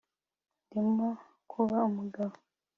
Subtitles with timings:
[0.67, 1.07] ndimo
[1.51, 2.35] kuba umugabo